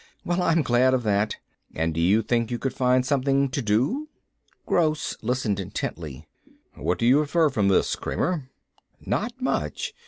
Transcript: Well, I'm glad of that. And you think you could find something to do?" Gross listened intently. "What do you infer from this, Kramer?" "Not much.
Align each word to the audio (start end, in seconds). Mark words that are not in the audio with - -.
Well, 0.25 0.41
I'm 0.41 0.63
glad 0.63 0.95
of 0.95 1.03
that. 1.03 1.37
And 1.75 1.95
you 1.95 2.23
think 2.23 2.49
you 2.49 2.57
could 2.57 2.73
find 2.73 3.05
something 3.05 3.49
to 3.49 3.61
do?" 3.61 4.09
Gross 4.65 5.15
listened 5.21 5.59
intently. 5.59 6.25
"What 6.73 6.97
do 6.97 7.05
you 7.05 7.19
infer 7.21 7.49
from 7.51 7.67
this, 7.67 7.95
Kramer?" 7.95 8.49
"Not 8.99 9.39
much. 9.39 9.93